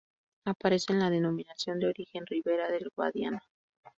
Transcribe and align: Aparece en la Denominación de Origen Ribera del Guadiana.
Aparece 0.45 0.93
en 0.93 0.99
la 0.99 1.11
Denominación 1.11 1.77
de 1.79 1.89
Origen 1.89 2.25
Ribera 2.25 2.69
del 2.71 2.89
Guadiana. 2.95 3.43